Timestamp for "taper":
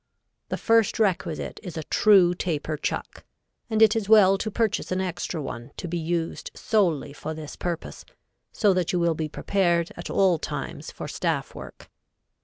2.33-2.75